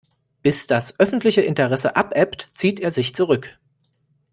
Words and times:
Bis 0.41 0.65
das 0.65 0.99
öffentliche 0.99 1.41
Interesse 1.41 1.95
abebbt, 1.95 2.47
zieht 2.53 2.79
er 2.79 2.89
sich 2.89 3.13
zurück. 3.13 3.59